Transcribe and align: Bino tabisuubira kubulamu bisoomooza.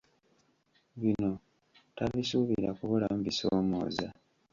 Bino 1.01 1.31
tabisuubira 1.95 2.69
kubulamu 2.77 3.19
bisoomooza. 3.27 4.07